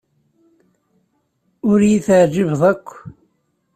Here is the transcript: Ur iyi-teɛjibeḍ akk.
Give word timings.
Ur 1.69 1.79
iyi-teɛjibeḍ 1.81 2.61
akk. 2.71 2.87